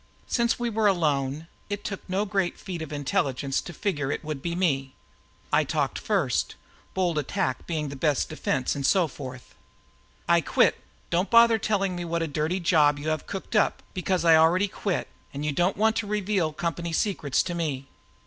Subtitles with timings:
[0.25, 4.41] Since we were alone, it took no great feat of intelligence to figure it would
[4.41, 4.95] be me.
[5.53, 6.55] I talked first,
[6.95, 9.53] bold attack being the best defense and so forth.
[10.27, 10.81] "I quit.
[11.11, 14.67] Don't bother telling me what dirty job you have cooked up, because I have already
[14.67, 17.87] quit and you do not want to reveal company secrets to me."